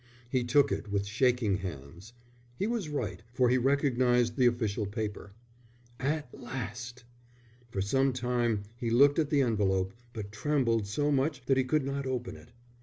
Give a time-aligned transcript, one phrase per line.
[0.31, 2.13] He took it with shaking hands.
[2.57, 5.33] He was right, for he recognized the official paper.
[5.99, 7.03] At last!
[7.69, 11.85] For some time he looked at the envelope, but trembled so much that he could
[11.85, 12.49] not open it.